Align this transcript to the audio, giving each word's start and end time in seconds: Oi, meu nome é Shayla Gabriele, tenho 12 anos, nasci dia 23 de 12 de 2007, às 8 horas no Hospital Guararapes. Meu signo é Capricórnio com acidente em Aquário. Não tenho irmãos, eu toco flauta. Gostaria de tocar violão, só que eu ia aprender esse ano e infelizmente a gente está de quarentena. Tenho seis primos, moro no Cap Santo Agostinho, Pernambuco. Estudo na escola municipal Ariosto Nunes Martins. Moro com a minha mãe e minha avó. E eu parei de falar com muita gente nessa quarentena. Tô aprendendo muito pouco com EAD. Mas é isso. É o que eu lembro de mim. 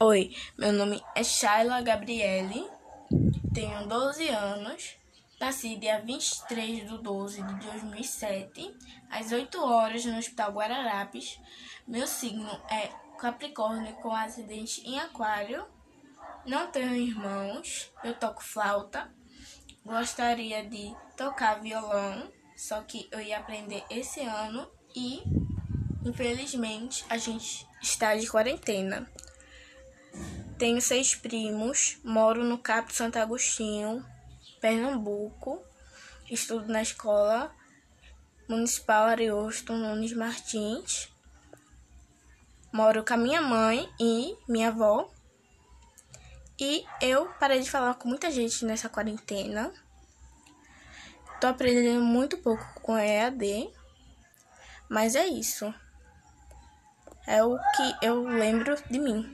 Oi, 0.00 0.34
meu 0.58 0.72
nome 0.72 1.00
é 1.14 1.22
Shayla 1.22 1.80
Gabriele, 1.80 2.68
tenho 3.54 3.86
12 3.86 4.28
anos, 4.28 4.96
nasci 5.38 5.76
dia 5.76 6.00
23 6.00 6.90
de 6.90 6.98
12 6.98 7.40
de 7.40 7.54
2007, 7.66 8.74
às 9.08 9.30
8 9.30 9.56
horas 9.62 10.04
no 10.04 10.18
Hospital 10.18 10.50
Guararapes. 10.50 11.38
Meu 11.86 12.08
signo 12.08 12.50
é 12.68 12.88
Capricórnio 13.20 13.94
com 13.94 14.12
acidente 14.12 14.82
em 14.84 14.98
Aquário. 14.98 15.64
Não 16.44 16.66
tenho 16.72 16.96
irmãos, 16.96 17.92
eu 18.02 18.14
toco 18.14 18.42
flauta. 18.42 19.08
Gostaria 19.86 20.68
de 20.68 20.92
tocar 21.16 21.60
violão, 21.60 22.32
só 22.56 22.80
que 22.82 23.08
eu 23.12 23.20
ia 23.20 23.38
aprender 23.38 23.84
esse 23.88 24.22
ano 24.22 24.68
e 24.94 25.22
infelizmente 26.04 27.04
a 27.08 27.16
gente 27.16 27.64
está 27.80 28.16
de 28.16 28.26
quarentena. 28.26 29.08
Tenho 30.56 30.80
seis 30.80 31.16
primos, 31.16 31.98
moro 32.04 32.44
no 32.44 32.56
Cap 32.56 32.94
Santo 32.94 33.18
Agostinho, 33.18 34.06
Pernambuco. 34.60 35.60
Estudo 36.30 36.72
na 36.72 36.80
escola 36.80 37.52
municipal 38.48 39.06
Ariosto 39.08 39.72
Nunes 39.72 40.12
Martins. 40.12 41.08
Moro 42.72 43.04
com 43.04 43.14
a 43.14 43.16
minha 43.16 43.42
mãe 43.42 43.88
e 43.98 44.36
minha 44.48 44.68
avó. 44.68 45.10
E 46.58 46.84
eu 47.02 47.26
parei 47.40 47.60
de 47.60 47.70
falar 47.70 47.94
com 47.94 48.08
muita 48.08 48.30
gente 48.30 48.64
nessa 48.64 48.88
quarentena. 48.88 49.72
Tô 51.40 51.48
aprendendo 51.48 52.02
muito 52.02 52.38
pouco 52.38 52.64
com 52.80 52.96
EAD. 52.96 53.70
Mas 54.88 55.16
é 55.16 55.26
isso. 55.26 55.74
É 57.26 57.42
o 57.42 57.58
que 57.58 58.06
eu 58.06 58.22
lembro 58.22 58.76
de 58.88 58.98
mim. 59.00 59.28